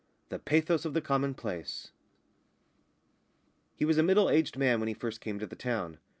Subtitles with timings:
[0.29, 1.91] THE PATHOS OF THE COMMONPLACE
[3.75, 5.99] He was a middle aged man when he first came to the town.